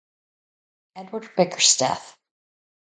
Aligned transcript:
Edward 0.95 1.35
Bickersteth. 1.35 2.17